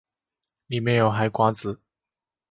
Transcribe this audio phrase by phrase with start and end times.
[0.65, 1.79] 里面有海瓜子